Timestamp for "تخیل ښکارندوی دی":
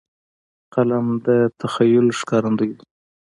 1.59-2.85